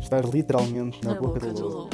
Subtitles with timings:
[0.00, 1.90] Estar literalmente na, boca, do lobo.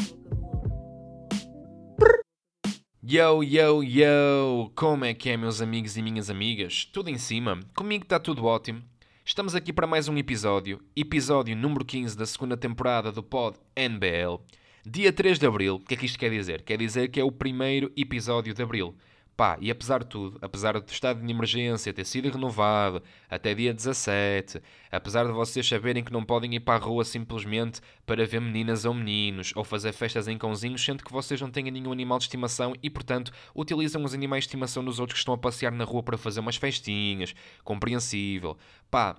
[3.02, 4.70] Yo, yo, yo!
[4.74, 6.84] Como é que é, meus amigos e minhas amigas?
[6.84, 7.60] Tudo em cima?
[7.74, 8.82] Comigo está tudo ótimo.
[9.24, 14.40] Estamos aqui para mais um episódio, episódio número 15 da segunda temporada do Pod NBL.
[14.84, 16.62] Dia 3 de Abril, o que é que isto quer dizer?
[16.62, 18.96] Quer dizer que é o primeiro episódio de Abril.
[19.42, 23.74] Pá, e apesar de tudo, apesar do estado de emergência ter sido renovado até dia
[23.74, 28.40] 17, apesar de vocês saberem que não podem ir para a rua simplesmente para ver
[28.40, 32.18] meninas ou meninos, ou fazer festas em cãozinhos, sendo que vocês não têm nenhum animal
[32.18, 35.72] de estimação e, portanto, utilizam os animais de estimação dos outros que estão a passear
[35.72, 38.56] na rua para fazer umas festinhas, compreensível.
[38.88, 39.16] Pá,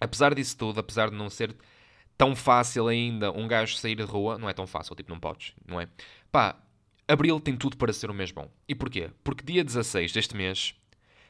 [0.00, 1.54] apesar disso tudo, apesar de não ser
[2.16, 5.52] tão fácil ainda um gajo sair de rua, não é tão fácil, tipo, não podes,
[5.66, 5.86] não é?
[6.32, 6.56] Pá,
[7.10, 8.50] Abril tem tudo para ser o mês bom.
[8.68, 9.08] E porquê?
[9.24, 10.74] Porque dia 16 deste mês,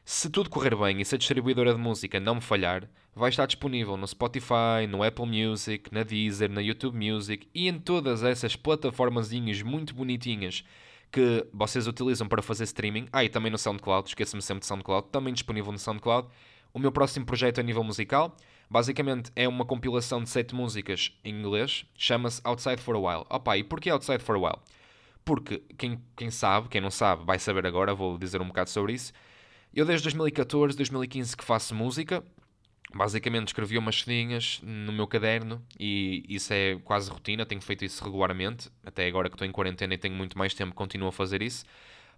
[0.05, 3.47] se tudo correr bem e se a distribuidora de música não me falhar, vai estar
[3.47, 8.57] disponível no Spotify, no Apple Music, na Deezer, na YouTube Music e em todas essas
[8.57, 10.65] plataformazinhas muito bonitinhas
[11.13, 13.07] que vocês utilizam para fazer streaming.
[13.13, 16.27] Ah, e também no SoundCloud, esqueço-me sempre de SoundCloud, também disponível no SoundCloud.
[16.75, 18.37] O meu próximo projeto a nível musical,
[18.69, 23.27] basicamente é uma compilação de sete músicas em inglês, chama-se Outside for a While.
[23.31, 24.59] Opa, e porquê Outside for a While?
[25.29, 28.95] Porque quem, quem sabe, quem não sabe, vai saber agora, vou dizer um bocado sobre
[28.95, 29.13] isso.
[29.75, 32.25] Eu desde 2014, 2015 que faço música,
[32.95, 38.03] basicamente escrevi umas ceninhas no meu caderno e isso é quase rotina, tenho feito isso
[38.03, 41.43] regularmente, até agora que estou em quarentena e tenho muito mais tempo, continuo a fazer
[41.43, 41.67] isso.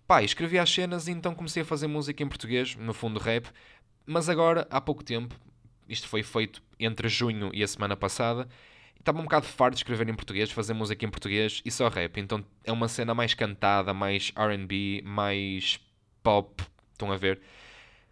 [0.06, 3.48] Pá, escrevi as cenas e então comecei a fazer música em português, no fundo rap,
[4.06, 5.34] mas agora, há pouco tempo,
[5.88, 8.48] isto foi feito entre junho e a semana passada,
[9.00, 12.18] estava um bocado farto de escrever em português, fazer música em português e só rap.
[12.20, 15.80] Então é uma cena mais cantada, mais RB, mais
[16.22, 16.62] pop.
[16.92, 17.40] Estão a ver?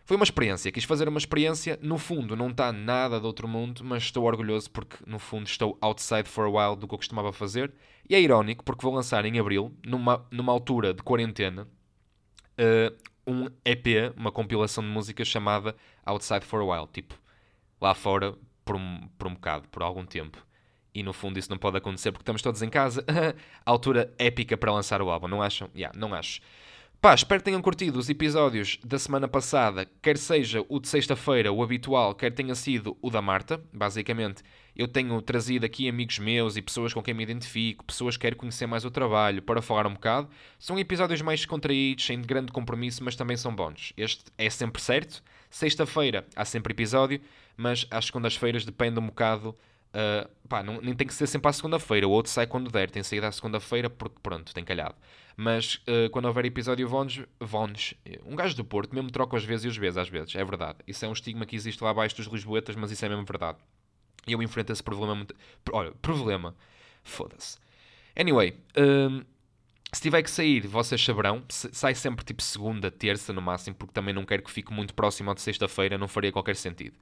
[0.04, 1.78] Foi uma experiência, quis fazer uma experiência.
[1.82, 5.76] No fundo, não está nada de outro mundo, mas estou orgulhoso porque, no fundo, estou
[5.82, 7.70] outside for a while do que eu costumava fazer.
[8.08, 11.68] E é irónico porque vou lançar em abril, numa, numa altura de quarentena,
[12.58, 16.88] uh, um EP, uma compilação de música chamada Outside for a While.
[16.90, 17.14] Tipo,
[17.78, 18.34] lá fora
[18.64, 20.42] por um, por um bocado, por algum tempo.
[20.94, 23.04] E no fundo isso não pode acontecer porque estamos todos em casa.
[23.64, 25.68] altura épica para lançar o álbum, não acham?
[25.74, 26.40] Yeah, não acho.
[27.00, 31.52] Pá, espero que tenham curtido os episódios da semana passada, quer seja o de sexta-feira,
[31.52, 33.62] o habitual, quer tenha sido o da Marta.
[33.72, 34.42] Basicamente,
[34.74, 38.36] eu tenho trazido aqui amigos meus e pessoas com quem me identifico, pessoas que querem
[38.36, 40.28] conhecer mais o trabalho, para falar um bocado.
[40.58, 43.92] São episódios mais descontraídos, sem grande compromisso, mas também são bons.
[43.96, 45.22] Este é sempre certo.
[45.48, 47.20] Sexta-feira há sempre episódio,
[47.56, 49.56] mas às segundas-feiras depende um bocado
[49.88, 52.90] Uh, pá, não, nem tem que ser sempre à segunda-feira, o outro sai quando der,
[52.90, 54.94] tem saído à segunda-feira porque pronto, tem calhado.
[55.36, 57.94] Mas uh, quando houver episódio Vones, Vones,
[58.26, 60.78] um gajo do Porto mesmo troca às vezes e os vezes às vezes, é verdade.
[60.86, 63.58] Isso é um estigma que existe lá abaixo dos Lisboetas, mas isso é mesmo verdade.
[64.26, 65.34] E eu enfrento esse problema muito.
[65.72, 66.54] Olha, problema.
[67.02, 67.56] Foda-se.
[68.18, 69.24] Anyway, uh,
[69.92, 71.42] se tiver que sair, vocês saberão.
[71.48, 75.34] Sai sempre tipo segunda, terça no máximo, porque também não quero que fique muito próximo
[75.34, 76.96] de sexta-feira, não faria qualquer sentido.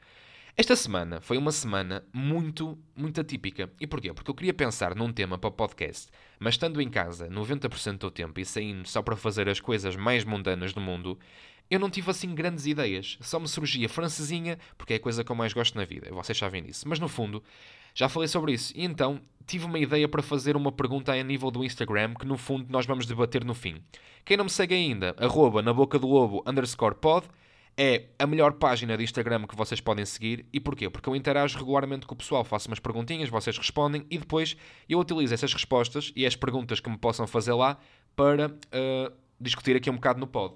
[0.58, 3.70] Esta semana foi uma semana muito, muito atípica.
[3.78, 4.10] E porquê?
[4.14, 6.08] Porque eu queria pensar num tema para o podcast,
[6.38, 10.24] mas estando em casa 90% do tempo e saindo só para fazer as coisas mais
[10.24, 11.18] mundanas do mundo,
[11.70, 13.18] eu não tive assim grandes ideias.
[13.20, 16.10] Só me surgia francesinha, porque é a coisa que eu mais gosto na vida.
[16.10, 16.88] Vocês sabem disso.
[16.88, 17.42] Mas no fundo,
[17.94, 18.72] já falei sobre isso.
[18.74, 22.38] E então tive uma ideia para fazer uma pergunta a nível do Instagram que no
[22.38, 23.82] fundo nós vamos debater no fim.
[24.24, 27.28] Quem não me segue ainda, arroba na boca do lobo underscore pod
[27.76, 30.46] é a melhor página de Instagram que vocês podem seguir.
[30.52, 30.88] E porquê?
[30.88, 34.56] Porque eu interajo regularmente com o pessoal, faço umas perguntinhas, vocês respondem e depois
[34.88, 37.78] eu utilizo essas respostas e as perguntas que me possam fazer lá
[38.14, 40.54] para uh, discutir aqui um bocado no pod.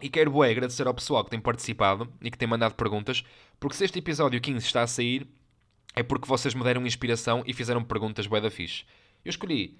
[0.00, 3.22] E quero bué, agradecer ao pessoal que tem participado e que tem mandado perguntas,
[3.58, 5.26] porque se este episódio 15 está a sair,
[5.94, 8.84] é porque vocês me deram inspiração e fizeram perguntas bué da fixe.
[9.24, 9.78] Eu escolhi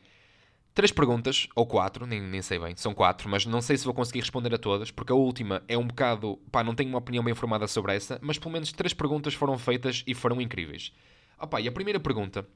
[0.73, 3.93] Três perguntas, ou quatro, nem, nem sei bem, são quatro, mas não sei se vou
[3.93, 6.39] conseguir responder a todas, porque a última é um bocado.
[6.51, 9.59] pá, não tenho uma opinião bem formada sobre essa, mas pelo menos três perguntas foram
[9.59, 10.93] feitas e foram incríveis.
[11.41, 12.47] Opa, e a primeira pergunta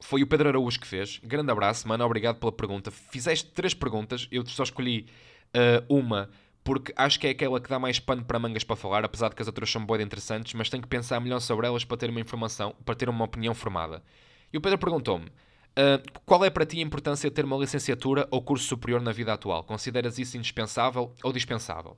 [0.00, 1.18] foi o Pedro Araújo que fez.
[1.22, 2.90] Grande abraço, mano, obrigado pela pergunta.
[2.90, 5.06] Fizeste três perguntas, eu só escolhi
[5.54, 6.28] uh, uma
[6.62, 9.34] porque acho que é aquela que dá mais pano para mangas para falar, apesar de
[9.34, 12.10] que as outras são boas interessantes, mas tenho que pensar melhor sobre elas para ter
[12.10, 14.02] uma informação, para ter uma opinião formada.
[14.52, 15.30] E o Pedro perguntou-me
[15.70, 19.12] Uh, qual é para ti a importância de ter uma licenciatura ou curso superior na
[19.12, 19.62] vida atual?
[19.64, 21.96] Consideras isso indispensável ou dispensável?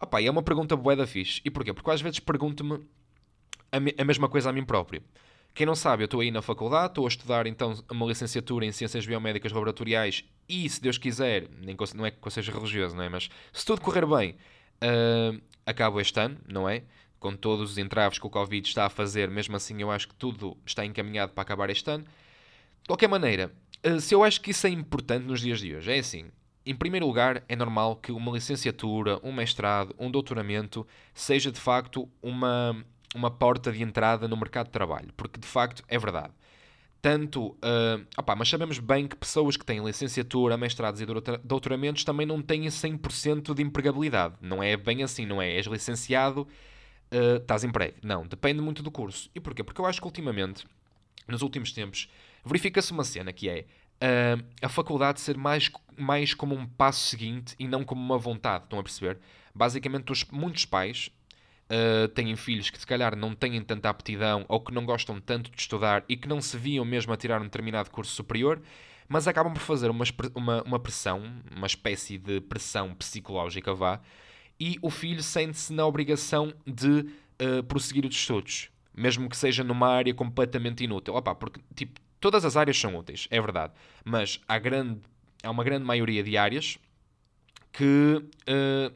[0.00, 1.40] Opa, é uma pergunta bué da fixe.
[1.44, 1.72] E porquê?
[1.72, 2.86] Porque às vezes pergunto-me
[3.72, 5.02] a, a, mesma coisa a mim próprio.
[5.54, 8.72] Quem não sabe, eu estou aí na faculdade, estou a estudar então uma licenciatura em
[8.72, 13.02] Ciências Biomédicas Laboratoriais e, se Deus quiser, nem não é que eu seja religioso, não
[13.02, 13.08] é?
[13.08, 14.36] Mas se tudo correr bem,
[14.82, 16.82] uh, acabo este ano, não é?
[17.18, 20.14] com todos os entraves que o Covid está a fazer, mesmo assim eu acho que
[20.14, 22.04] tudo está encaminhado para acabar este ano.
[22.86, 23.52] De qualquer maneira,
[23.82, 26.26] eh, se eu acho que isso é importante nos dias de hoje, é assim.
[26.64, 32.08] Em primeiro lugar, é normal que uma licenciatura, um mestrado, um doutoramento seja de facto
[32.22, 32.80] uma,
[33.12, 36.32] uma porta de entrada no mercado de trabalho, porque de facto é verdade.
[37.02, 41.06] Tanto, uh, opa, mas sabemos bem que pessoas que têm licenciatura, mestrados e
[41.42, 44.36] doutoramentos também não têm 100% de empregabilidade.
[44.40, 45.56] Não é bem assim, não é?
[45.56, 47.96] És licenciado, uh, estás emprego.
[48.04, 49.28] Não, depende muito do curso.
[49.34, 49.64] E porquê?
[49.64, 50.64] Porque eu acho que ultimamente,
[51.26, 52.08] nos últimos tempos,
[52.46, 53.66] verifica-se uma cena que é
[53.96, 58.64] uh, a faculdade ser mais, mais como um passo seguinte e não como uma vontade.
[58.64, 59.18] Estão a perceber?
[59.54, 61.10] Basicamente, os, muitos pais
[61.70, 65.50] uh, têm filhos que se calhar não têm tanta aptidão ou que não gostam tanto
[65.50, 68.62] de estudar e que não se viam mesmo a tirar um determinado curso superior,
[69.08, 70.04] mas acabam por fazer uma,
[70.34, 71.22] uma, uma pressão,
[71.54, 74.00] uma espécie de pressão psicológica, vá,
[74.58, 77.06] e o filho sente-se na obrigação de
[77.40, 81.14] uh, prosseguir os estudos, mesmo que seja numa área completamente inútil.
[81.14, 83.72] Opa, porque, tipo, todas as áreas são úteis, é verdade,
[84.04, 84.98] mas há, grande,
[85.44, 86.76] há uma grande maioria de áreas
[87.72, 88.92] que uh,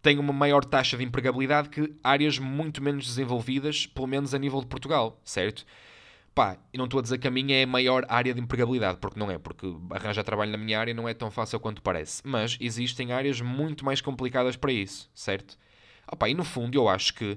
[0.00, 4.58] têm uma maior taxa de empregabilidade que áreas muito menos desenvolvidas, pelo menos a nível
[4.62, 5.66] de Portugal, certo?
[6.34, 8.96] Pá, e não estou a dizer que a minha é a maior área de empregabilidade,
[9.02, 12.22] porque não é, porque arranjar trabalho na minha área não é tão fácil quanto parece.
[12.24, 15.58] Mas existem áreas muito mais complicadas para isso, certo?
[16.10, 17.36] Opa, e no fundo eu acho que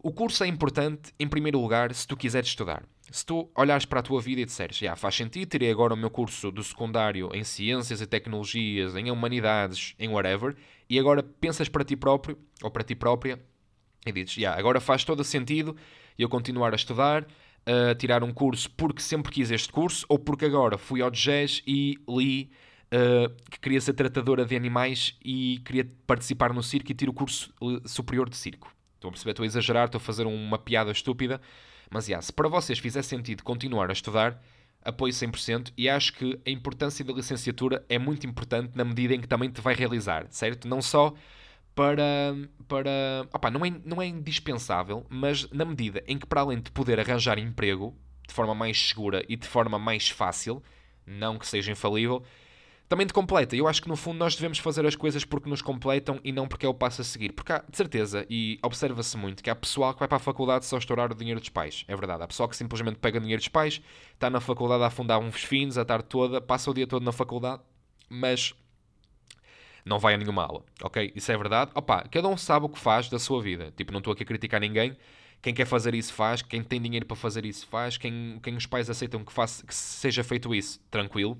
[0.00, 2.84] o curso é importante, em primeiro lugar, se tu quiseres estudar.
[3.10, 5.96] Se tu olhares para a tua vida e disseres, já faz sentido, tirei agora o
[5.96, 10.54] meu curso do secundário em Ciências e Tecnologias, em Humanidades, em whatever,
[10.88, 13.40] e agora pensas para ti próprio, ou para ti própria,
[14.06, 15.76] e dizes, já, agora faz todo sentido
[16.18, 17.26] eu continuar a estudar,
[17.64, 21.62] a tirar um curso porque sempre quis este curso, ou porque agora fui ao jazz
[21.66, 22.50] e li
[22.92, 27.14] uh, que queria ser tratadora de animais e queria participar no circo e tiro o
[27.14, 28.72] curso uh, superior de circo.
[28.94, 29.30] Estão a perceber?
[29.30, 31.40] Estou a exagerar, estou a fazer uma piada estúpida,
[31.90, 34.40] mas, yeah, se para vocês fizer sentido continuar a estudar,
[34.84, 39.20] apoio 100% e acho que a importância da licenciatura é muito importante na medida em
[39.20, 40.68] que também te vai realizar, certo?
[40.68, 41.14] Não só
[41.74, 42.34] para.
[42.66, 42.90] para
[43.32, 46.98] opa, não, é, não é indispensável, mas na medida em que, para além de poder
[46.98, 47.94] arranjar emprego
[48.26, 50.62] de forma mais segura e de forma mais fácil,
[51.06, 52.22] não que seja infalível,
[52.88, 53.54] também te completa.
[53.54, 56.48] Eu acho que no fundo nós devemos fazer as coisas porque nos completam e não
[56.48, 57.32] porque é o passo a seguir.
[57.32, 60.64] Porque há, de certeza, e observa-se muito, que há pessoal que vai para a faculdade
[60.64, 61.84] só estourar o dinheiro dos pais.
[61.86, 62.22] É verdade.
[62.22, 63.82] Há pessoal que simplesmente pega o dinheiro dos pais,
[64.14, 67.12] está na faculdade a afundar uns fins a tarde toda, passa o dia todo na
[67.12, 67.62] faculdade,
[68.08, 68.54] mas
[69.84, 70.64] não vai a nenhuma aula.
[70.82, 71.12] Ok?
[71.14, 71.70] Isso é verdade.
[71.74, 73.70] Opa, cada um sabe o que faz da sua vida.
[73.76, 74.96] Tipo, não estou aqui a criticar ninguém.
[75.42, 78.66] Quem quer fazer isso faz, quem tem dinheiro para fazer isso faz, quem, quem os
[78.66, 81.38] pais aceitam que, faça, que seja feito isso, tranquilo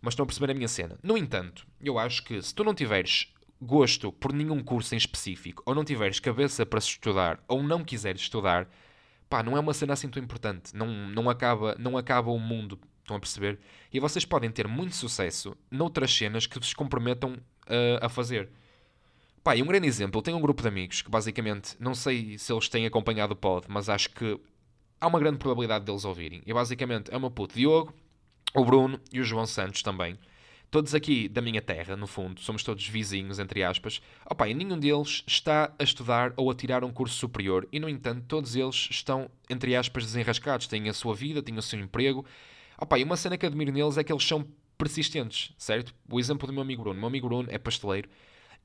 [0.00, 0.98] mas estão a perceber a minha cena.
[1.02, 5.62] No entanto, eu acho que se tu não tiveres gosto por nenhum curso em específico,
[5.66, 8.68] ou não tiveres cabeça para estudar, ou não quiseres estudar,
[9.28, 10.74] pá, não é uma cena assim tão importante.
[10.74, 13.58] Não, não, acaba, não acaba o mundo, estão a perceber?
[13.92, 18.48] E vocês podem ter muito sucesso noutras cenas que vos comprometam uh, a fazer.
[19.42, 22.38] Pá, e um grande exemplo, eu tenho um grupo de amigos que basicamente, não sei
[22.38, 24.38] se eles têm acompanhado o pod, mas acho que
[25.00, 26.42] há uma grande probabilidade deles ouvirem.
[26.46, 27.94] E basicamente é o meu puto Diogo,
[28.54, 30.18] o Bruno e o João Santos também.
[30.70, 34.00] Todos aqui da minha terra, no fundo, somos todos vizinhos, entre aspas.
[34.24, 37.66] Opa, e nenhum deles está a estudar ou a tirar um curso superior.
[37.72, 40.68] E, no entanto, todos eles estão, entre aspas, desenrascados.
[40.68, 42.24] Têm a sua vida, têm o seu emprego.
[42.78, 44.46] Opa, e uma cena que admiro neles é que eles são
[44.78, 45.92] persistentes, certo?
[46.08, 46.96] O exemplo do meu amigo Bruno.
[46.96, 48.08] O meu amigo Bruno é pasteleiro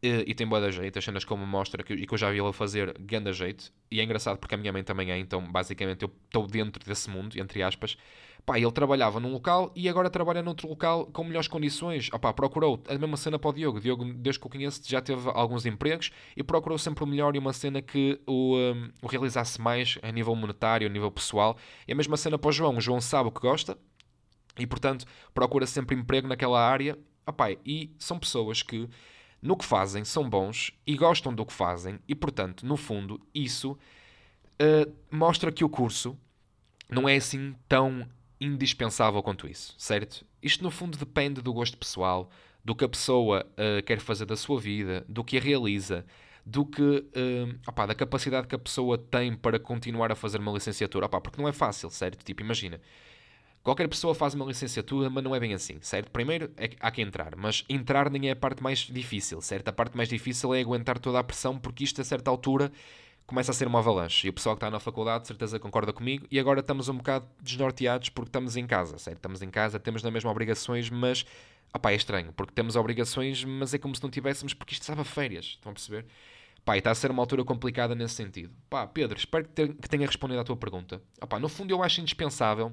[0.06, 1.00] e, e tem boa da jeito.
[1.00, 3.72] As cenas como mostra que, e que eu já vi ele fazer ganda jeito.
[3.90, 7.10] E é engraçado porque a minha mãe também é, então basicamente eu estou dentro desse
[7.10, 7.98] mundo, entre aspas.
[8.46, 12.12] Pá, ele trabalhava num local e agora trabalha noutro local com melhores condições.
[12.14, 13.80] Opá, procurou a mesma cena para o Diogo.
[13.80, 17.36] O Diogo, desde que o conheço, já teve alguns empregos e procurou sempre o melhor
[17.36, 21.58] e uma cena que o, um, o realizasse mais a nível monetário, a nível pessoal.
[21.88, 22.78] E a mesma cena para o João.
[22.78, 23.76] O João sabe o que gosta
[24.60, 26.96] e, portanto, procura sempre emprego naquela área.
[27.26, 28.88] Opá, e são pessoas que,
[29.46, 33.74] no que fazem, são bons e gostam do que fazem e, portanto, no fundo, isso
[33.74, 36.18] uh, mostra que o curso
[36.90, 38.10] não é assim tão
[38.42, 40.26] indispensável quanto isso, certo?
[40.42, 42.30] Isto no fundo depende do gosto pessoal,
[42.64, 46.04] do que a pessoa uh, quer fazer da sua vida, do que a realiza,
[46.44, 50.52] do que uh, opá, da capacidade que a pessoa tem para continuar a fazer uma
[50.54, 52.24] licenciatura, opá, porque não é fácil, certo?
[52.26, 52.82] Tipo, imagina,
[53.66, 56.12] qualquer pessoa faz uma licenciatura, mas não é bem assim, certo?
[56.12, 59.68] Primeiro é que há que entrar, mas entrar nem é a parte mais difícil, certo?
[59.68, 62.72] A parte mais difícil é aguentar toda a pressão, porque isto a certa altura
[63.26, 64.28] começa a ser uma avalanche.
[64.28, 66.28] E o pessoal que está na faculdade, de certeza, concorda comigo.
[66.30, 69.18] E agora estamos um bocado desnorteados porque estamos em casa, certo?
[69.18, 71.26] Estamos em casa, temos na mesma obrigações, mas.
[71.74, 75.02] Opá, é estranho, porque temos obrigações, mas é como se não tivéssemos, porque isto sabe
[75.02, 75.46] a férias.
[75.46, 76.06] Estão a perceber?
[76.64, 78.54] Pá, está a ser uma altura complicada nesse sentido.
[78.70, 81.02] Pá, Pedro, espero que tenha respondido à tua pergunta.
[81.20, 82.72] Opá, no fundo, eu acho indispensável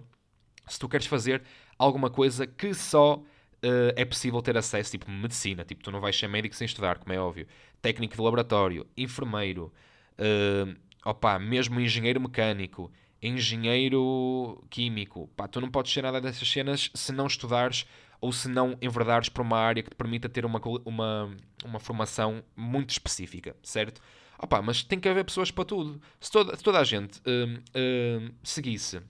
[0.67, 1.43] se tu queres fazer
[1.79, 3.17] alguma coisa que só
[3.63, 5.65] uh, é possível ter acesso, tipo medicina.
[5.65, 7.47] Tipo, tu não vais ser médico sem estudar, como é óbvio.
[7.81, 9.73] Técnico de laboratório, enfermeiro,
[10.19, 12.91] uh, opá, mesmo engenheiro mecânico,
[13.21, 15.29] engenheiro químico.
[15.37, 17.87] Pá, tu não podes ser nada dessas cenas se não estudares
[18.21, 22.43] ou se não enverdares para uma área que te permita ter uma, uma, uma formação
[22.55, 24.01] muito específica, certo?
[24.39, 26.01] Opa, mas tem que haver pessoas para tudo.
[26.21, 29.01] Se toda, toda a gente uh, seguisse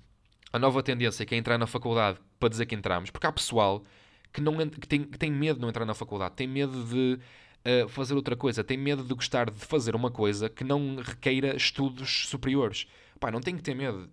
[0.53, 3.83] a nova tendência que é entrar na faculdade para dizer que entramos, porque há pessoal
[4.33, 7.19] que, não, que, tem, que tem medo de não entrar na faculdade, tem medo de
[7.85, 11.57] uh, fazer outra coisa, tem medo de gostar de fazer uma coisa que não requeira
[11.57, 12.87] estudos superiores.
[13.19, 14.11] Pá, não tem que ter medo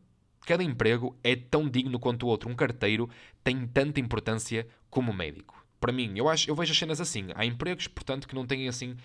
[0.50, 2.50] Cada emprego é tão digno quanto o outro.
[2.50, 3.08] Um carteiro
[3.43, 5.63] tem tanta importância como médico.
[5.79, 7.27] Para mim, eu, acho, eu vejo as cenas assim.
[7.36, 8.98] Há empregos, portanto, que não têm assim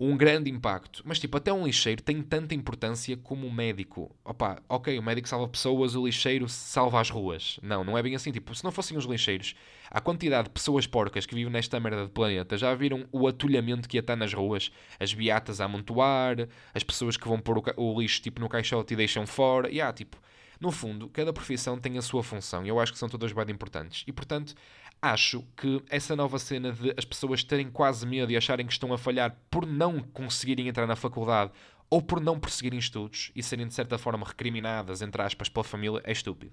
[0.00, 1.02] um grande impacto.
[1.04, 4.14] Mas, tipo, até um lixeiro tem tanta importância como o médico.
[4.24, 7.58] Opa, ok, o médico salva pessoas, o lixeiro salva as ruas.
[7.62, 8.30] Não, não é bem assim.
[8.30, 9.56] Tipo, se não fossem os lixeiros,
[9.90, 13.88] a quantidade de pessoas porcas que vivem nesta merda de planeta já viram o atulhamento
[13.88, 14.70] que ia estar nas ruas?
[15.00, 18.94] As beatas a amontoar, as pessoas que vão pôr o, o lixo, tipo, no caixote
[18.94, 19.68] e deixam fora.
[19.68, 20.16] E, yeah, tipo,
[20.60, 23.50] no fundo, cada profissão tem a sua função e eu acho que são todas bem
[23.50, 24.02] importantes.
[24.06, 24.54] E portanto,
[25.00, 28.92] acho que essa nova cena de as pessoas terem quase medo e acharem que estão
[28.92, 31.52] a falhar por não conseguirem entrar na faculdade
[31.90, 36.00] ou por não prosseguirem estudos e serem de certa forma recriminadas, entre aspas, pela família,
[36.04, 36.52] é estúpido.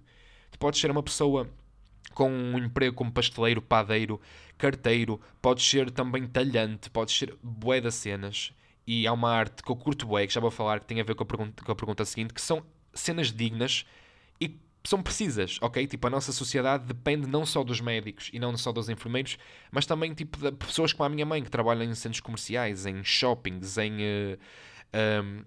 [0.52, 1.50] Tu podes ser uma pessoa
[2.14, 4.22] com um emprego como pasteleiro, padeiro,
[4.58, 8.54] carteiro, podes ser também talhante, podes ser bué das cenas.
[8.88, 11.04] E há uma arte que eu curto bué, que já vou falar, que tem a
[11.04, 13.86] ver com a pergunta, com a pergunta seguinte, que são cenas dignas
[14.40, 14.48] e
[14.88, 15.86] são precisas, ok?
[15.88, 19.38] Tipo, a nossa sociedade depende não só dos médicos e não só dos enfermeiros,
[19.72, 23.04] mas também tipo de pessoas como a minha mãe que trabalham em centros comerciais, em
[23.04, 24.40] shoppings, em, uh,
[24.94, 25.44] eh, um,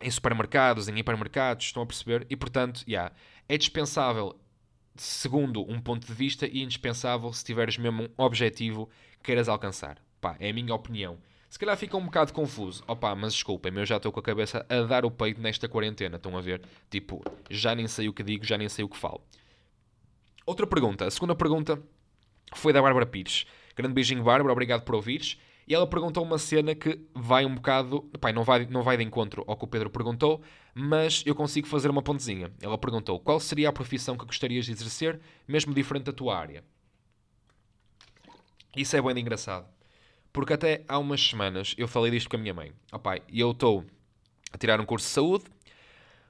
[0.00, 2.26] em supermercados, em hipermercados, estão a perceber?
[2.28, 3.14] E portanto, yeah,
[3.48, 4.38] é dispensável
[4.96, 9.98] segundo um ponto de vista e indispensável se tiveres mesmo um objetivo que queiras alcançar.
[10.20, 11.18] Pá, é a minha opinião.
[11.48, 12.82] Se calhar fica um bocado confuso.
[12.86, 16.16] Opa, mas desculpem, eu já estou com a cabeça a dar o peito nesta quarentena.
[16.16, 16.62] Estão a ver?
[16.90, 19.22] Tipo, já nem sei o que digo, já nem sei o que falo.
[20.44, 21.06] Outra pergunta.
[21.06, 21.80] A segunda pergunta
[22.54, 23.46] foi da Bárbara Pires.
[23.74, 24.52] Grande beijinho, Bárbara.
[24.52, 25.38] Obrigado por ouvires.
[25.68, 28.02] E ela perguntou uma cena que vai um bocado.
[28.20, 30.40] Pai, não vai, não vai de encontro ao que o Pedro perguntou,
[30.72, 32.52] mas eu consigo fazer uma pontezinha.
[32.62, 36.62] Ela perguntou: qual seria a profissão que gostarias de exercer, mesmo diferente da tua área?
[38.76, 39.75] Isso é bem engraçado.
[40.36, 42.70] Porque até há umas semanas eu falei disto com a minha mãe.
[42.92, 43.86] Oh pai, e eu estou
[44.52, 45.44] a tirar um curso de saúde,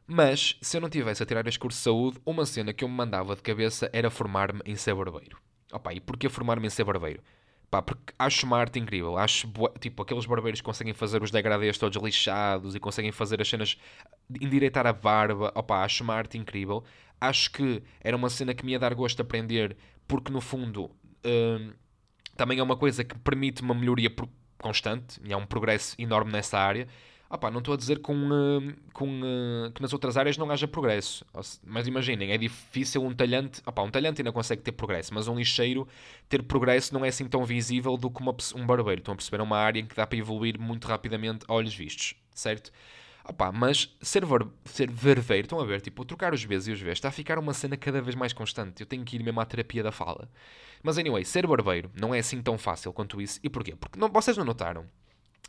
[0.07, 2.89] mas se eu não tivesse a tirar este curso de saúde, uma cena que eu
[2.89, 5.37] me mandava de cabeça era formar-me em ser barbeiro.
[5.73, 7.21] Oh pai, e porquê formar-me em ser barbeiro?
[7.69, 9.19] Pá, porque acho uma arte incrível.
[9.19, 13.49] Acho, tipo, aqueles barbeiros que conseguem fazer os degradês todos lixados e conseguem fazer as
[13.49, 13.77] cenas,
[14.41, 15.51] endireitar a barba.
[15.53, 16.85] Opa, acho uma arte incrível.
[17.21, 20.93] Acho que era uma cena que me ia dar gosto de aprender, porque no fundo
[21.25, 21.73] hum,
[22.37, 24.11] também é uma coisa que permite uma melhoria
[24.59, 26.87] constante e há um progresso enorme nessa área.
[27.29, 30.69] Ah não estou a dizer com, uh, com, uh, que nas outras áreas não haja
[30.69, 31.27] progresso,
[31.65, 35.37] mas imaginem, é difícil um talhante, opa, um talhante ainda consegue ter progresso, mas um
[35.37, 35.89] lixeiro
[36.29, 39.01] ter progresso não é assim tão visível do que uma, um barbeiro.
[39.01, 39.41] Estão a perceber?
[39.41, 42.71] É uma área em que dá para evoluir muito rapidamente a olhos vistos, certo?
[43.29, 46.81] Opa, mas ser, ver, ser verveiro, estão a ver, tipo, trocar os Bs e os
[46.81, 48.81] Vs está a ficar uma cena cada vez mais constante.
[48.81, 50.31] Eu tenho que ir mesmo à terapia da fala.
[50.81, 53.41] Mas anyway, ser barbeiro não é assim tão fácil quanto isso.
[53.43, 53.75] E porquê?
[53.75, 54.87] Porque não, vocês não notaram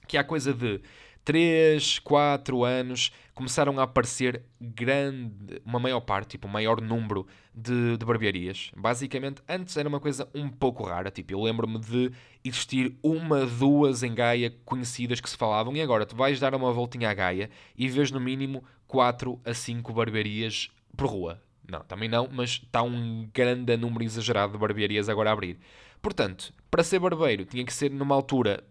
[0.08, 0.82] que há coisa de
[1.28, 7.98] 3, 4 anos começaram a aparecer grande, uma maior parte, tipo, um maior número de,
[7.98, 8.72] de barbearias.
[8.78, 11.12] Basicamente, antes era uma coisa um pouco rara.
[11.12, 12.14] Tipo, eu lembro-me de
[12.46, 16.72] existir uma, duas em Gaia conhecidas que se falavam, e agora tu vais dar uma
[16.72, 21.44] voltinha à Gaia e vês no mínimo 4 a 5 barbearias por rua.
[21.70, 25.60] Não, também não, mas está um grande número exagerado de barbearias agora a abrir.
[26.02, 28.64] Portanto, para ser barbeiro tinha que ser numa altura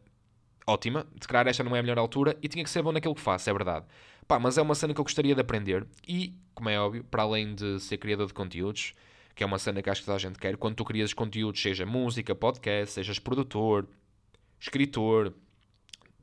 [0.67, 3.15] ótima, se calhar esta não é a melhor altura, e tinha que ser bom naquilo
[3.15, 3.87] que faço, é verdade.
[4.27, 7.23] Pá, mas é uma cena que eu gostaria de aprender, e, como é óbvio, para
[7.23, 8.95] além de ser criador de conteúdos,
[9.35, 11.61] que é uma cena que acho que toda a gente quer, quando tu crias conteúdos,
[11.61, 13.87] seja música, podcast, sejas produtor,
[14.59, 15.33] escritor,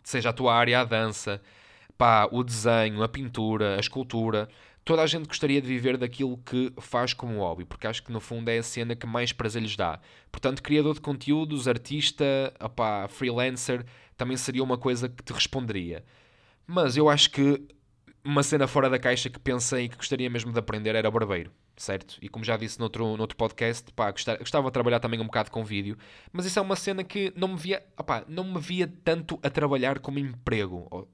[0.04, 1.42] seja a tua área a dança,
[1.98, 4.50] pá, o desenho, a pintura, a escultura,
[4.86, 8.20] toda a gente gostaria de viver daquilo que faz como hobby, porque acho que no
[8.20, 10.00] fundo é a cena que mais prazer lhes dá.
[10.32, 13.86] Portanto, criador de conteúdos, artista, opá, freelancer,
[14.18, 16.04] também seria uma coisa que te responderia.
[16.68, 17.62] Mas eu acho que
[18.24, 22.18] uma cena fora da caixa que pensei que gostaria mesmo de aprender era barbeiro, certo?
[22.22, 25.52] E como já disse noutro, noutro podcast, pá, gostava, gostava de trabalhar também um bocado
[25.52, 25.98] com vídeo,
[26.32, 29.50] mas isso é uma cena que não me via, opá, não me via tanto a
[29.50, 31.08] trabalhar como emprego.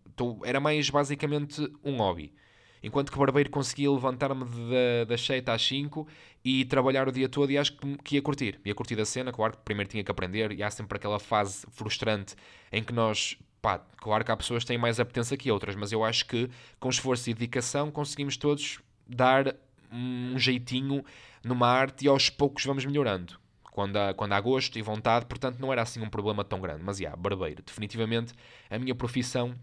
[0.44, 2.34] Era mais basicamente um hobby.
[2.82, 6.08] Enquanto que barbeiro conseguia levantar-me da, das 7 às 5
[6.44, 8.60] e trabalhar o dia todo e acho que, que ia curtir.
[8.64, 11.66] Ia curtir a cena, claro que primeiro tinha que aprender e há sempre aquela fase
[11.72, 12.36] frustrante
[12.72, 15.92] em que nós, pá, claro que há pessoas que têm mais apetência que outras, mas
[15.92, 19.56] eu acho que com esforço e dedicação conseguimos todos dar
[19.92, 21.04] um jeitinho
[21.44, 23.40] numa arte e aos poucos vamos melhorando.
[23.64, 26.84] Quando há, quando há gosto e vontade, portanto não era assim um problema tão grande.
[26.84, 28.34] Mas, já, yeah, barbeiro, definitivamente
[28.70, 29.56] a minha profissão,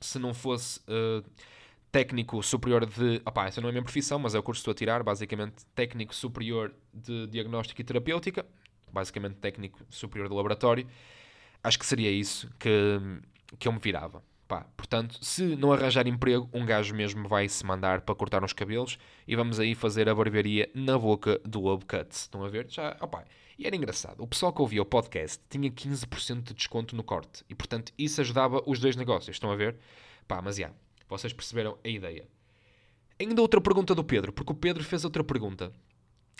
[0.00, 0.80] se não fosse...
[0.80, 1.24] Uh,
[1.92, 3.20] técnico superior de.
[3.24, 5.02] Opá, essa não é a minha profissão, mas é o curso que estou a tirar,
[5.02, 8.46] basicamente técnico superior de diagnóstico e terapêutica,
[8.90, 10.86] basicamente técnico superior de laboratório.
[11.62, 12.98] Acho que seria isso que,
[13.58, 14.24] que eu me virava.
[14.48, 18.52] Pá, portanto, se não arranjar emprego, um gajo mesmo vai se mandar para cortar uns
[18.52, 22.22] cabelos e vamos aí fazer a barbearia na boca do Lobo Cuts.
[22.22, 22.66] Estão a ver?
[22.68, 23.24] Já, opá.
[23.58, 24.22] E era engraçado.
[24.22, 28.20] O pessoal que ouvia o podcast tinha 15% de desconto no corte e, portanto, isso
[28.20, 29.36] ajudava os dois negócios.
[29.36, 29.76] Estão a ver?
[30.26, 30.70] Pá, mas já.
[31.12, 32.26] Vocês perceberam a ideia.
[33.20, 35.70] Ainda outra pergunta do Pedro, porque o Pedro fez outra pergunta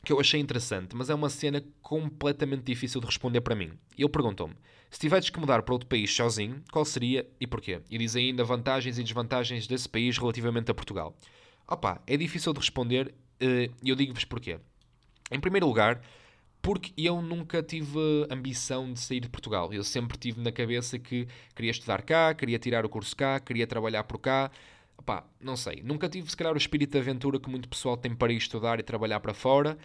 [0.03, 3.73] que eu achei interessante, mas é uma cena completamente difícil de responder para mim.
[3.99, 4.55] Ele perguntou-me:
[4.91, 7.83] se tivesses que mudar para outro país sozinho, qual seria e porquê?
[7.91, 11.15] E diz ainda vantagens e desvantagens desse país relativamente a Portugal.
[11.69, 14.59] Opa, é difícil de responder eh, e eu digo-vos porquê.
[15.31, 16.01] Em primeiro lugar,
[16.63, 17.99] porque eu nunca tive
[18.31, 19.73] ambição de sair de Portugal.
[19.73, 21.27] Eu sempre tive na cabeça que
[21.57, 24.49] queria estudar cá, queria tirar o curso cá, queria trabalhar por cá.
[24.97, 25.83] Opá, não sei.
[25.83, 28.79] Nunca tive, se calhar, o espírito de aventura que muito pessoal tem para ir estudar
[28.79, 29.77] e trabalhar para fora,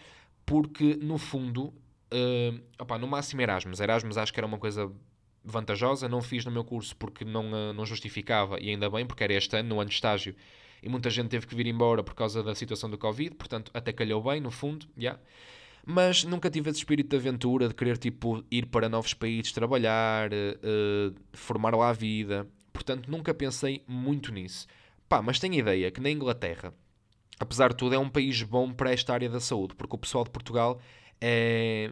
[0.46, 3.80] porque, no fundo, uh, opá, no máximo Erasmus.
[3.80, 4.88] Erasmus acho que era uma coisa
[5.44, 6.08] vantajosa.
[6.08, 9.34] Não fiz no meu curso porque não, uh, não justificava, e ainda bem, porque era
[9.34, 10.36] este ano, no ano de estágio,
[10.80, 13.92] e muita gente teve que vir embora por causa da situação do Covid, portanto, até
[13.92, 15.02] calhou bem, no fundo, já.
[15.02, 15.20] Yeah
[15.86, 20.30] mas nunca tive esse espírito de aventura, de querer tipo, ir para novos países trabalhar,
[20.32, 22.46] uh, formar lá a vida.
[22.72, 24.66] Portanto, nunca pensei muito nisso.
[25.08, 26.72] Pá, mas tenho ideia que na Inglaterra,
[27.40, 30.24] apesar de tudo, é um país bom para esta área da saúde, porque o pessoal
[30.24, 30.80] de Portugal
[31.20, 31.90] é,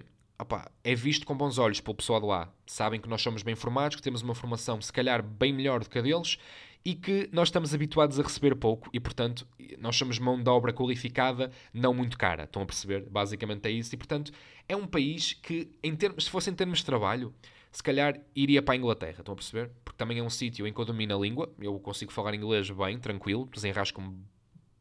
[0.84, 2.52] é visto com bons olhos pelo pessoal de lá.
[2.66, 5.88] Sabem que nós somos bem formados, que temos uma formação se calhar bem melhor do
[5.88, 6.38] que a deles
[6.84, 9.44] e que nós estamos habituados a receber pouco e, portanto,
[9.78, 12.44] nós somos mão de obra qualificada não muito cara.
[12.44, 13.08] Estão a perceber?
[13.10, 13.92] Basicamente é isso.
[13.94, 14.30] E, portanto,
[14.68, 17.34] é um país que, em termos, se fosse em termos de trabalho,
[17.72, 19.18] se calhar iria para a Inglaterra.
[19.18, 19.70] Estão a perceber?
[19.84, 22.70] Porque também é um sítio em que eu domino a língua, eu consigo falar inglês
[22.70, 24.16] bem, tranquilo, desenrasco-me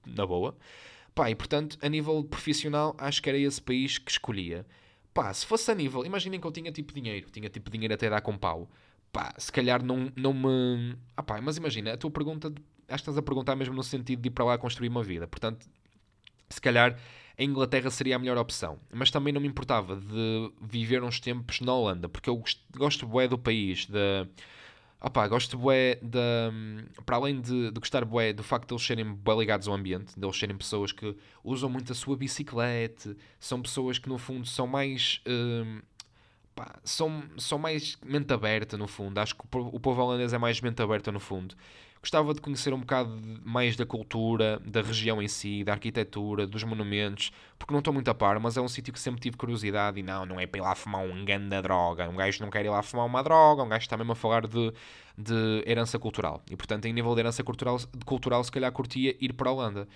[0.05, 0.55] na boa.
[1.15, 4.65] Pá, e portanto, a nível profissional, acho que era esse país que escolhia.
[5.15, 8.07] Pá, se fosse a nível, imaginem que eu tinha tipo dinheiro, tinha tipo dinheiro até
[8.07, 8.69] dar com pau
[9.15, 10.97] pá, se calhar não, não me.
[11.15, 12.55] Ah, pá, mas imagina, a tua pergunta, acho
[12.87, 15.25] que estás a perguntar mesmo no sentido de ir para lá construir uma vida.
[15.25, 15.65] Portanto,
[16.49, 16.99] se calhar
[17.37, 18.77] a Inglaterra seria a melhor opção.
[18.93, 22.43] Mas também não me importava de viver uns tempos na Holanda, porque eu
[22.75, 24.27] gosto bué do país, da.
[25.05, 26.51] Opa, gosto bué da.
[27.05, 30.19] Para além de, de gostar bué do facto de eles serem bué ligados ao ambiente,
[30.19, 34.47] de eles serem pessoas que usam muito a sua bicicleta, são pessoas que no fundo
[34.47, 35.21] são mais.
[35.27, 35.83] Uh,
[36.55, 39.19] pá, são, são mais mente aberta no fundo.
[39.19, 41.53] Acho que o povo holandês é mais mente aberta no fundo.
[42.05, 46.63] Gostava de conhecer um bocado mais da cultura, da região em si, da arquitetura, dos
[46.63, 49.99] monumentos, porque não estou muito a par, mas é um sítio que sempre tive curiosidade
[49.99, 52.07] e não, não é para ir lá fumar um ganda droga.
[52.07, 54.45] Um gajo não quer ir lá fumar uma droga, um gajo está mesmo a falar
[54.45, 54.71] de,
[55.17, 56.43] de herança cultural.
[56.47, 59.87] E portanto, em nível de herança cultural, cultural, se calhar curtia ir para a Holanda.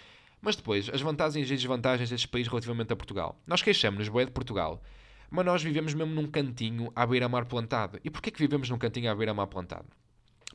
[0.42, 3.40] Mas depois, as vantagens e desvantagens destes países relativamente a Portugal.
[3.46, 4.82] Nós queixamos-nos, boé de Portugal
[5.30, 8.00] mas nós vivemos mesmo num cantinho à beira-mar plantado.
[8.04, 9.86] E porquê que vivemos num cantinho à beira-mar plantado?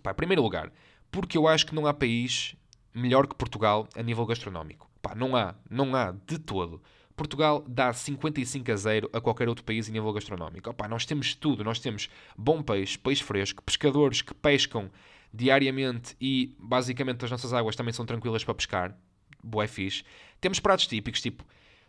[0.03, 0.73] Pá, em primeiro lugar,
[1.15, 2.57] porque eu acho que não há país
[2.93, 4.91] melhor que Portugal a nível gastronómico.
[5.01, 6.83] Pá, não há, não há de todo.
[7.15, 10.71] Portugal dá 55 a 0 a qualquer outro país em nível gastronómico.
[10.71, 14.91] Opa, nós temos tudo, nós temos bom peixe, peixe fresco, pescadores que pescam
[15.33, 18.99] diariamente e basicamente as nossas águas também são tranquilas para pescar.
[19.41, 20.03] Boé fixe.
[20.41, 21.45] Temos pratos típicos, tipo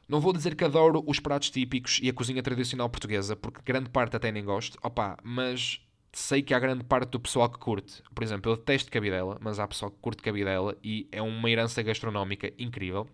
[0.07, 3.89] não vou dizer que adoro os pratos típicos e a cozinha tradicional portuguesa, porque grande
[3.89, 5.81] parte até nem gosto, opa, mas
[6.15, 8.01] sei que há grande parte do pessoal que curte.
[8.13, 11.83] Por exemplo, eu detesto cabidela, mas há pessoal que curte cabidela e é uma herança
[11.83, 13.05] gastronómica incrível.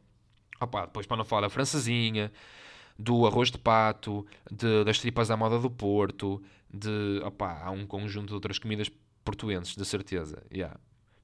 [0.60, 2.32] Opa, depois para não falar da francesinha,
[3.00, 7.88] do arroz de pato, de, das tripas à moda do Porto, de, opa, há um
[7.88, 8.92] conjunto de outras comidas
[9.26, 10.44] portuenses, de certeza.
[10.54, 10.80] Yeah.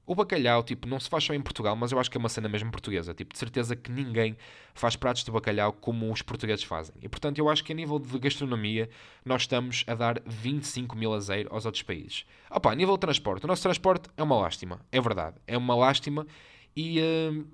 [0.08, 2.30] O bacalhau, tipo, não se faz só em Portugal, mas eu acho que é uma
[2.30, 3.12] cena mesmo portuguesa.
[3.12, 4.38] Tipo, de certeza que ninguém
[4.72, 6.94] faz pratos de bacalhau como os portugueses fazem.
[7.02, 8.88] E, portanto, eu acho que a nível de gastronomia,
[9.22, 12.24] nós estamos a dar 25 mil a zero aos outros países.
[12.50, 14.80] Opa, a nível de transporte, o nosso transporte é uma lástima.
[14.90, 15.36] É verdade.
[15.46, 16.26] É uma lástima
[16.74, 17.00] e...
[17.00, 17.46] Uh,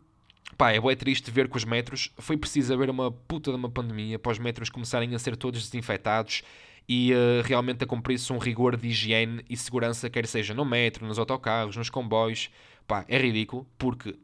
[0.57, 2.12] pá, é bem triste ver que os metros...
[2.19, 5.61] Foi preciso haver uma puta de uma pandemia para os metros começarem a ser todos
[5.61, 6.45] desinfetados
[6.88, 11.07] e uh, realmente a cumprir-se um rigor de higiene e segurança, quer seja no metro,
[11.07, 12.51] nos autocarros, nos comboios.
[12.87, 14.14] Pá, é ridículo, porque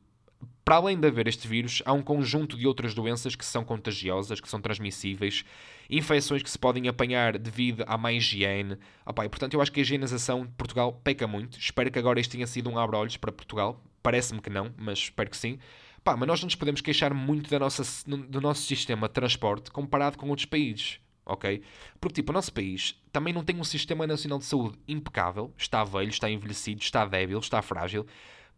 [0.70, 4.40] para além de haver este vírus, há um conjunto de outras doenças que são contagiosas,
[4.40, 5.44] que são transmissíveis,
[5.90, 8.76] infecções que se podem apanhar devido à má higiene.
[9.04, 11.58] Opa, e, portanto, eu acho que a higienização de Portugal peca muito.
[11.58, 13.82] Espero que agora este tenha sido um abre-olhos para Portugal.
[14.00, 15.58] Parece-me que não, mas espero que sim.
[16.04, 19.72] Pá, mas nós não nos podemos queixar muito da nossa, do nosso sistema de transporte
[19.72, 21.00] comparado com outros países,
[21.32, 21.62] ok?
[22.00, 25.84] Porque, tipo, o nosso país também não tem um sistema nacional de saúde impecável, está
[25.84, 28.06] velho, está envelhecido, está débil, está frágil.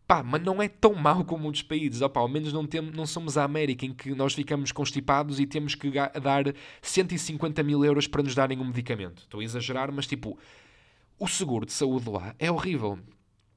[0.06, 2.02] Pá, mas não é tão mau como outros países.
[2.02, 5.46] Opa, ao menos não, temos, não somos a América em que nós ficamos constipados e
[5.46, 6.44] temos que dar
[6.82, 9.22] 150 mil euros para nos darem um medicamento.
[9.22, 10.38] Estou a exagerar, mas tipo,
[11.18, 12.98] o seguro de saúde lá é horrível.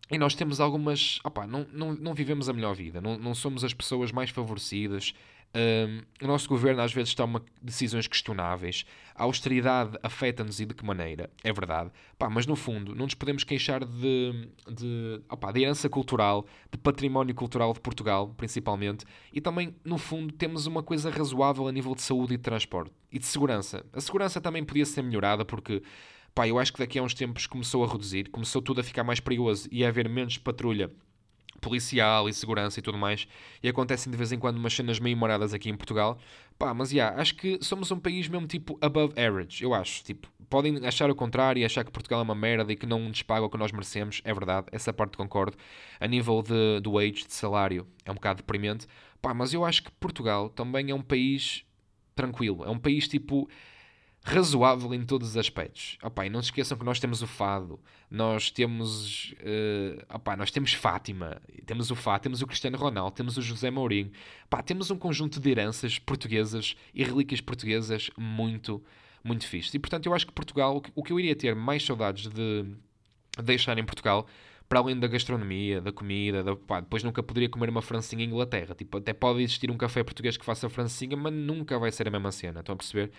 [0.09, 1.19] E nós temos algumas.
[1.23, 5.13] Opa, não, não, não vivemos a melhor vida, não, não somos as pessoas mais favorecidas.
[5.55, 8.85] Um, o nosso governo às vezes toma decisões questionáveis.
[9.15, 11.29] A austeridade afeta-nos e de que maneira?
[11.41, 11.91] É verdade.
[12.19, 16.77] Pá, mas no fundo, não nos podemos queixar de, de, opa, de herança cultural, de
[16.77, 19.05] património cultural de Portugal, principalmente.
[19.31, 22.91] E também, no fundo, temos uma coisa razoável a nível de saúde e de transporte.
[23.09, 23.85] E de segurança.
[23.93, 25.81] A segurança também podia ser melhorada porque
[26.33, 29.05] pá, eu acho que daqui a uns tempos começou a reduzir, começou tudo a ficar
[29.05, 30.91] mais perigoso e a haver menos patrulha
[31.61, 33.27] policial e segurança e tudo mais,
[33.61, 36.17] e acontecem de vez em quando umas cenas meio moradas aqui em Portugal.
[36.57, 40.03] Pá, mas yeah, acho que somos um país mesmo tipo above average, eu acho.
[40.03, 42.99] Tipo, podem achar o contrário e achar que Portugal é uma merda e que não
[42.99, 45.57] nos paga o que nós merecemos, é verdade, essa parte concordo.
[45.99, 48.87] A nível de, do wage, de salário, é um bocado deprimente.
[49.21, 51.65] Pá, mas eu acho que Portugal também é um país
[52.15, 53.49] tranquilo, é um país tipo
[54.25, 55.99] razoável em todos os aspectos.
[56.01, 60.49] Opa, e não se esqueçam que nós temos o fado, nós temos, uh, opa, nós
[60.49, 64.11] temos Fátima, temos o fado, temos o Cristiano Ronaldo, temos o José Mourinho.
[64.47, 68.83] Opa, temos um conjunto de heranças portuguesas e relíquias portuguesas muito,
[69.23, 69.77] muito fixe.
[69.77, 72.65] E portanto eu acho que Portugal, o que eu iria ter mais saudades de
[73.43, 74.25] deixar em Portugal
[74.67, 78.27] para além da gastronomia, da comida, da, pá, depois nunca poderia comer uma francinha em
[78.27, 78.73] Inglaterra.
[78.73, 82.11] Tipo, até pode existir um café português que faça francinha, mas nunca vai ser a
[82.11, 82.61] mesma cena.
[82.61, 83.11] Estão a perceber?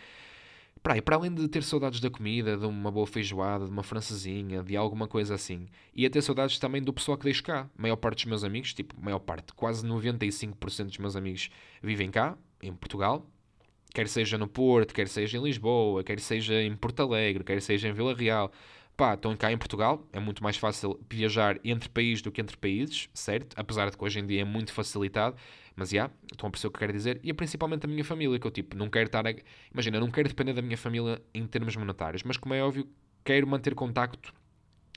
[0.86, 4.62] Para, para além de ter saudades da comida, de uma boa feijoada, de uma francesinha,
[4.62, 7.68] de alguma coisa assim, ia ter saudades também do pessoal que deixo cá.
[7.76, 11.50] A maior parte dos meus amigos, tipo, maior parte, quase 95% dos meus amigos
[11.82, 13.28] vivem cá, em Portugal,
[13.92, 17.88] quer seja no Porto, quer seja em Lisboa, quer seja em Porto Alegre, quer seja
[17.88, 18.52] em Vila Real.
[18.96, 22.56] Pá, estão cá em Portugal, é muito mais fácil viajar entre países do que entre
[22.56, 23.58] países, certo?
[23.58, 25.34] Apesar de que hoje em dia é muito facilitado.
[25.76, 27.20] Mas já, yeah, estão a perceber o que eu quero dizer.
[27.22, 29.34] E é principalmente a minha família, que eu tipo, não quero estar a...
[29.72, 32.88] Imagina, não quero depender da minha família em termos monetários, mas como é óbvio,
[33.22, 34.32] quero manter contacto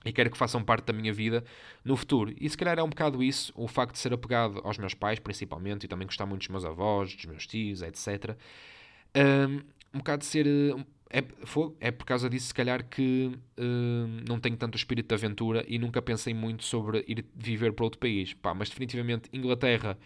[0.06, 1.44] e quero que façam parte da minha vida
[1.84, 2.34] no futuro.
[2.40, 5.20] E se calhar é um bocado isso, o facto de ser apegado aos meus pais,
[5.20, 8.38] principalmente, e também gostar muito dos meus avós, dos meus tios, etc.
[9.16, 9.62] Um,
[9.94, 10.48] um bocado de ser.
[11.12, 15.16] É, foi, é por causa disso, se calhar, que um, não tenho tanto espírito de
[15.16, 18.34] aventura e nunca pensei muito sobre ir viver para outro país.
[18.34, 19.98] Pá, mas definitivamente, Inglaterra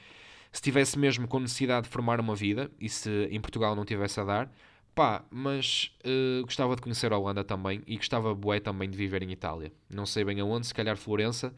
[0.53, 4.19] se tivesse mesmo com necessidade de formar uma vida e se em Portugal não tivesse
[4.19, 4.51] a dar,
[4.93, 9.23] pá, mas uh, gostava de conhecer a Holanda também e gostava bué também de viver
[9.23, 9.73] em Itália.
[9.89, 11.53] Não sei bem aonde, se calhar Florença.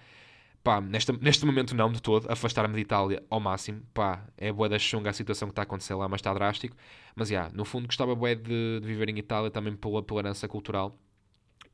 [0.64, 4.70] Pá, neste, neste momento não de todo, afastar-me de Itália ao máximo, pá, é bué
[4.70, 6.76] da chunga a situação que está a acontecer lá, mas está drástico.
[7.16, 10.22] Mas, já, yeah, no fundo gostava bué de, de viver em Itália também pela, pela
[10.22, 10.98] herança cultural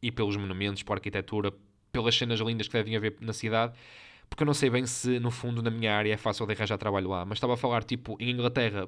[0.02, 1.54] e pelos monumentos, pela arquitetura,
[1.92, 3.74] pelas cenas lindas que devem haver na cidade
[4.32, 6.78] porque eu não sei bem se no fundo na minha área é fácil de arranjar
[6.78, 8.88] trabalho lá, mas estava a falar tipo em Inglaterra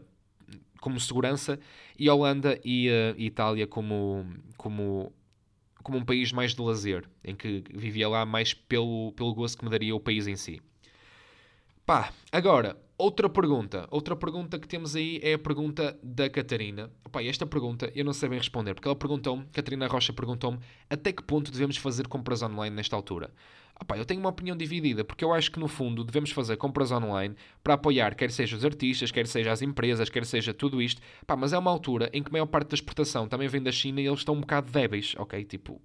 [0.79, 1.59] como segurança
[1.99, 4.25] e Holanda e uh, Itália como,
[4.55, 5.11] como,
[5.83, 9.65] como um país mais de lazer, em que vivia lá mais pelo, pelo gosto que
[9.65, 10.61] me daria o país em si.
[11.85, 13.87] Pá, agora, outra pergunta.
[13.91, 16.91] Outra pergunta que temos aí é a pergunta da Catarina.
[17.11, 21.11] Pá, esta pergunta eu não sei bem responder, porque ela perguntou-me, Catarina Rocha perguntou-me, até
[21.11, 23.31] que ponto devemos fazer compras online nesta altura?
[23.79, 26.91] Opa, eu tenho uma opinião dividida, porque eu acho que no fundo devemos fazer compras
[26.91, 31.01] online para apoiar quer seja os artistas, quer seja as empresas, quer seja tudo isto.
[31.25, 33.71] Pá, mas é uma altura em que a maior parte da exportação também vem da
[33.71, 35.43] China e eles estão um bocado débeis, ok?
[35.45, 35.81] Tipo,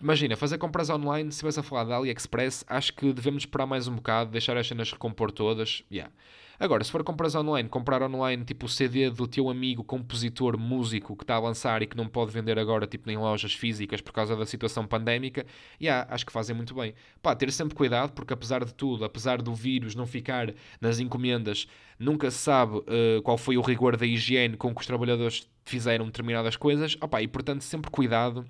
[0.00, 3.88] imagina, fazer compras online, se vais a falar da AliExpress, acho que devemos esperar mais
[3.88, 6.12] um bocado, deixar as cenas recompor todas, yeah.
[6.58, 11.14] Agora, se for compras online, comprar online tipo o CD do teu amigo, compositor, músico
[11.14, 14.12] que está a lançar e que não pode vender agora tipo em lojas físicas por
[14.12, 15.44] causa da situação pandémica,
[15.80, 16.94] yeah, acho que fazem muito bem.
[17.22, 21.66] Pá, ter sempre cuidado, porque apesar de tudo, apesar do vírus não ficar nas encomendas,
[21.98, 26.06] nunca se sabe uh, qual foi o rigor da higiene com que os trabalhadores fizeram
[26.06, 28.46] determinadas coisas, Opa, e portanto sempre cuidado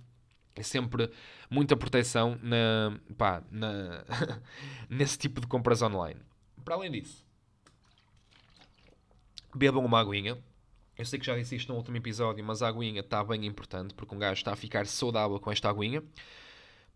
[0.62, 1.10] sempre
[1.50, 4.04] muita proteção na, pá, na
[4.88, 6.20] nesse tipo de compras online.
[6.64, 7.24] Para além disso,
[9.54, 10.38] bebam uma aguinha,
[10.98, 13.92] Eu sei que já disse isto no último episódio, mas a aguinha está bem importante,
[13.94, 16.02] porque um gajo está a ficar saudável com esta aguinha.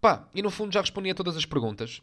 [0.01, 2.01] Pá, e no fundo já respondi a todas as perguntas.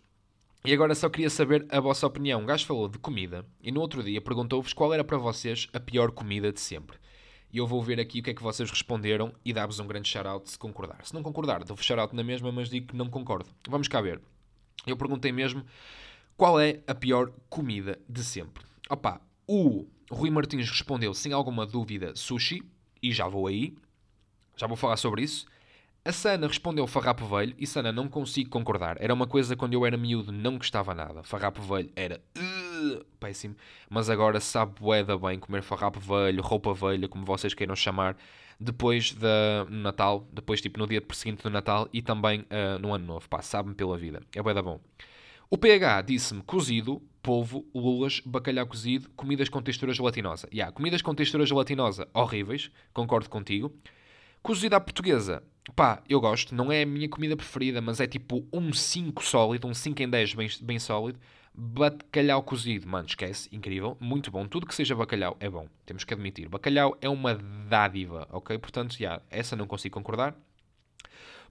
[0.64, 2.42] E agora só queria saber a vossa opinião.
[2.42, 5.80] Um gajo falou de comida e no outro dia perguntou-vos qual era para vocês a
[5.80, 6.98] pior comida de sempre.
[7.52, 10.10] E eu vou ver aqui o que é que vocês responderam e dar-vos um grande
[10.10, 11.06] shout-out se concordar.
[11.06, 13.50] Se não concordar, dou-vos shout-out na mesma, mas digo que não concordo.
[13.68, 14.22] Vamos cá ver.
[14.86, 15.66] Eu perguntei mesmo
[16.36, 18.64] qual é a pior comida de sempre.
[18.90, 22.62] Opa, o Rui Martins respondeu sem alguma dúvida sushi,
[23.02, 23.76] e já vou aí,
[24.56, 25.46] já vou falar sobre isso.
[26.08, 28.96] A Sana respondeu farrapo velho e Sana não consigo concordar.
[28.98, 31.22] Era uma coisa quando eu era miúdo não gostava nada.
[31.22, 33.58] Farrapo velho era uh, péssimo,
[33.90, 38.16] mas agora sabe boeda bem comer farrapo velho, roupa velha, como vocês queiram chamar,
[38.58, 42.94] depois da no Natal, depois tipo no dia seguinte do Natal e também uh, no
[42.94, 43.28] ano novo.
[43.28, 44.22] Pá, sabe-me pela vida.
[44.34, 44.80] É boeda bom.
[45.50, 50.48] O PH disse-me cozido, polvo, lulas, bacalhau cozido, comidas com textura gelatinosa.
[50.54, 53.74] Yeah, comidas com textura gelatinosa, horríveis, concordo contigo.
[54.48, 55.44] Cozida à portuguesa,
[55.76, 59.68] pá, eu gosto, não é a minha comida preferida, mas é tipo um 5 sólido,
[59.68, 61.20] um 5 em 10 bem, bem sólido.
[61.54, 64.48] Bacalhau cozido, mano, esquece, incrível, muito bom.
[64.48, 66.48] Tudo que seja bacalhau é bom, temos que admitir.
[66.48, 68.58] Bacalhau é uma dádiva, ok?
[68.58, 70.34] Portanto, já, yeah, essa não consigo concordar.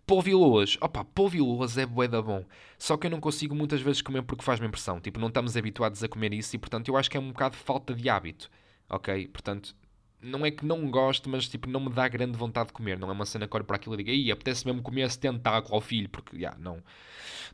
[0.07, 0.79] Polvo e lulas.
[0.81, 2.47] Opa, polvo e lulas é bué da bom.
[2.79, 5.03] Só que eu não consigo muitas vezes comer porque faz-me impressão.
[5.03, 7.59] Tipo, não estamos habituados a comer isso e, portanto, eu acho que é um bocado
[7.59, 8.51] falta de hábito.
[8.89, 9.29] Ok?
[9.29, 9.77] Portanto,
[10.21, 12.99] não é que não gosto, mas tipo, não me dá grande vontade de comer.
[12.99, 15.19] Não é uma cena que olho para aquilo e digo, aí apetece mesmo comer esse
[15.19, 16.83] tentáculo ao filho, porque, já, yeah, não,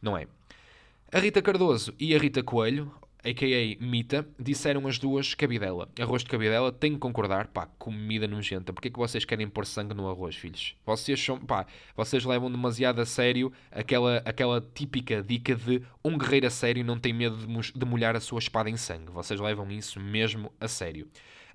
[0.01, 0.27] não é.
[1.13, 2.91] A Rita Cardoso e a Rita Coelho,
[3.25, 3.85] a.k.a.
[3.85, 5.89] Mita, disseram as duas cabidela.
[6.01, 8.73] Arroz de cabidela, tenho que concordar, pá, comida nojenta.
[8.73, 10.75] Porquê que vocês querem pôr sangue no arroz, filhos?
[10.85, 16.47] Vocês são, pá, vocês levam demasiado a sério aquela, aquela típica dica de um guerreiro
[16.47, 19.13] a sério não tem medo de molhar a sua espada em sangue.
[19.13, 21.07] Vocês levam isso mesmo a sério.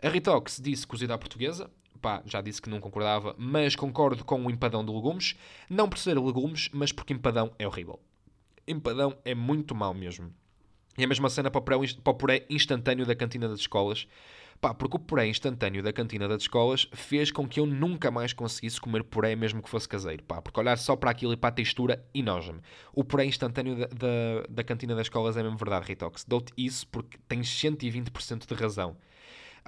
[0.01, 1.69] A Ritox disse cozida à portuguesa.
[2.01, 5.35] Pá, já disse que não concordava, mas concordo com o empadão de legumes.
[5.69, 7.99] Não por ser legumes, mas porque empadão é horrível.
[8.67, 10.31] Empadão é muito mau mesmo.
[10.97, 14.07] E a mesma cena para o, puré, para o puré instantâneo da cantina das escolas.
[14.59, 18.33] Pá, porque o puré instantâneo da cantina das escolas fez com que eu nunca mais
[18.33, 20.23] conseguisse comer puré mesmo que fosse caseiro.
[20.23, 22.61] Pá, porque olhar só para aquilo e para a textura, enoja-me.
[22.93, 26.25] O puré instantâneo da, da, da, cantina das escolas é mesmo verdade, Ritox.
[26.27, 28.97] Dou-te isso porque tens 120% de razão.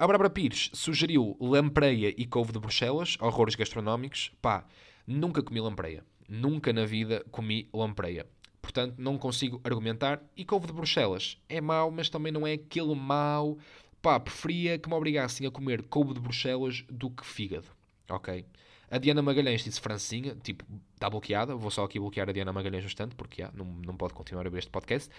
[0.00, 4.32] A Bárbara Pires sugeriu lampreia e couve de Bruxelas, horrores gastronómicos.
[4.40, 4.64] Pá,
[5.06, 6.02] nunca comi lampreia.
[6.26, 8.26] Nunca na vida comi lampreia.
[8.62, 10.22] Portanto, não consigo argumentar.
[10.34, 13.58] E couve de Bruxelas é mau, mas também não é aquele mau.
[14.00, 17.66] Pá, preferia que me obrigassem a comer couve de Bruxelas do que fígado.
[18.08, 18.46] Ok?
[18.90, 21.54] A Diana Magalhães disse francinha, tipo, está bloqueada.
[21.54, 24.46] Vou só aqui bloquear a Diana Magalhães no instante, porque já, não, não pode continuar
[24.46, 25.10] a ver este podcast.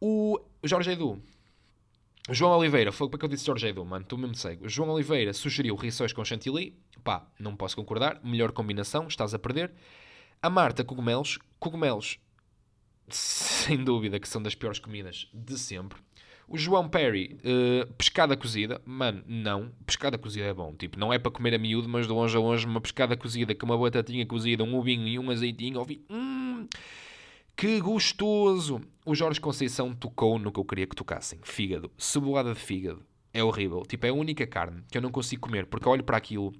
[0.00, 1.22] O Jorge Edu
[2.30, 4.68] João Oliveira, foi para que eu disse Jorge Edu, mano, tu mesmo cego.
[4.68, 6.76] João Oliveira sugeriu rissóis com chantilly.
[7.04, 8.20] Pá, não posso concordar.
[8.24, 9.72] Melhor combinação, estás a perder.
[10.42, 11.38] A Marta, cogumelos.
[11.60, 12.18] Cogumelos,
[13.08, 15.98] sem dúvida, que são das piores comidas de sempre.
[16.48, 18.80] O João Perry, uh, pescada cozida.
[18.84, 19.72] Mano, não.
[19.84, 20.74] Pescada cozida é bom.
[20.74, 23.54] Tipo, não é para comer a miúdo, mas de longe a longe, uma pescada cozida
[23.54, 25.78] com uma batatinha cozida, um ovinho e um azeitinho.
[25.78, 26.04] Ouvi.
[26.10, 26.68] Hum,
[27.56, 28.82] que gostoso!
[29.04, 31.38] O Jorge Conceição tocou no que eu queria que tocassem.
[31.42, 31.90] Fígado.
[31.96, 33.02] Cebolada de fígado.
[33.32, 33.82] É horrível.
[33.86, 36.52] Tipo, é a única carne que eu não consigo comer porque olho para aquilo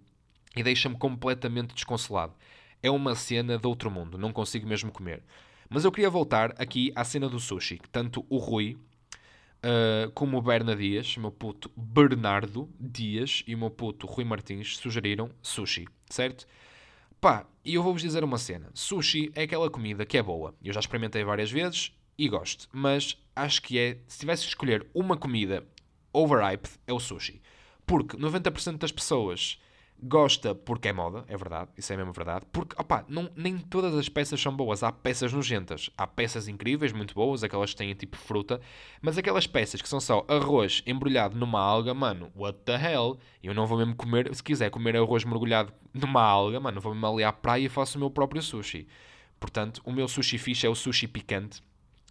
[0.57, 2.35] e deixa-me completamente desconsolado.
[2.83, 4.17] É uma cena de outro mundo.
[4.17, 5.23] Não consigo mesmo comer.
[5.69, 7.79] Mas eu queria voltar aqui à cena do sushi.
[7.93, 8.79] Tanto o Rui
[9.57, 14.79] uh, como o Berna Dias, meu puto Bernardo Dias e o meu puto Rui Martins
[14.79, 15.87] sugeriram sushi.
[16.09, 16.47] Certo?
[17.27, 18.71] Pá, e eu vou-vos dizer uma cena.
[18.73, 20.55] Sushi é aquela comida que é boa.
[20.63, 22.69] Eu já experimentei várias vezes e gosto.
[22.73, 25.67] Mas acho que é, se tivesse que escolher uma comida
[26.13, 27.43] overhyped, é o sushi.
[27.85, 29.61] Porque 90% das pessoas
[30.03, 32.47] gosta porque é moda, é verdade, isso é mesmo verdade.
[32.53, 34.83] Porque, opá, não, nem todas as peças são boas.
[34.83, 35.91] Há peças nojentas.
[35.97, 38.61] Há peças incríveis, muito boas, aquelas que têm tipo fruta.
[39.01, 43.19] Mas aquelas peças que são só arroz embrulhado numa alga, mano, what the hell?
[43.43, 47.07] Eu não vou mesmo comer, se quiser comer arroz mergulhado numa alga, mano, vou mesmo
[47.07, 48.87] ali à praia e faço o meu próprio sushi.
[49.39, 51.63] Portanto, o meu sushi fish é o sushi picante.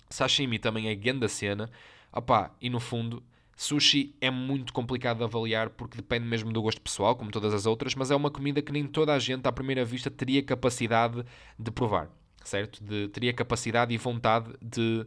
[0.09, 1.69] Sashimi também é grande cena.
[2.11, 3.21] Opá, e no fundo
[3.55, 7.65] Sushi é muito complicado de avaliar porque depende mesmo do gosto pessoal, como todas as
[7.65, 11.23] outras, mas é uma comida que nem toda a gente, à primeira vista, teria capacidade
[11.57, 12.09] de provar,
[12.43, 12.83] certo?
[12.83, 15.05] De, teria capacidade e vontade de,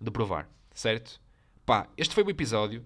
[0.00, 1.20] de provar, certo?
[1.66, 2.82] Pá, este foi o episódio.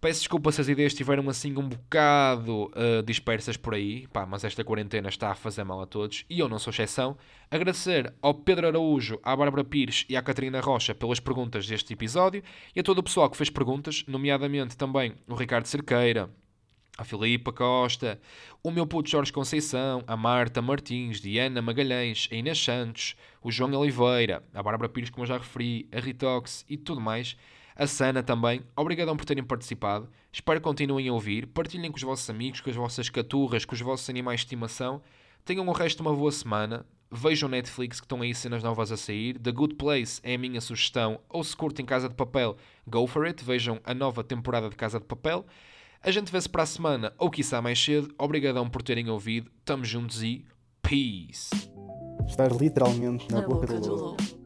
[0.00, 4.44] Peço desculpa se as ideias estiveram assim um bocado uh, dispersas por aí, pá, mas
[4.44, 7.16] esta quarentena está a fazer mal a todos e eu não sou exceção.
[7.50, 12.44] Agradecer ao Pedro Araújo, à Bárbara Pires e à Catarina Rocha pelas perguntas deste episódio
[12.76, 16.30] e a todo o pessoal que fez perguntas, nomeadamente também o Ricardo Cerqueira,
[16.96, 18.20] a Filipa Costa,
[18.62, 23.72] o meu puto Jorge Conceição, a Marta Martins, Diana Magalhães, a Inês Santos, o João
[23.74, 27.36] Oliveira, a Bárbara Pires, como eu já referi, a Ritox e tudo mais.
[27.78, 28.60] A Sana também.
[28.76, 30.08] Obrigadão por terem participado.
[30.32, 31.46] Espero que continuem a ouvir.
[31.46, 35.00] Partilhem com os vossos amigos, com as vossas caturras, com os vossos animais de estimação.
[35.44, 36.84] Tenham o resto de uma boa semana.
[37.08, 39.38] Vejam Netflix que estão aí cenas novas a sair.
[39.38, 41.20] The Good Place é a minha sugestão.
[41.28, 43.44] Ou se curtem Casa de Papel, go for it.
[43.44, 45.46] Vejam a nova temporada de Casa de Papel.
[46.02, 48.12] A gente vê-se para a semana ou quiçá mais cedo.
[48.18, 49.52] Obrigadão por terem ouvido.
[49.64, 50.44] Tamo juntos e
[50.82, 51.50] peace.
[52.26, 54.37] Estar literalmente na, Na boca, boca do lobo.